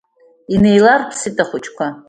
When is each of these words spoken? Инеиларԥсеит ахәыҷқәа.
Инеиларԥсеит 0.53 1.37
ахәыҷқәа. 1.43 1.87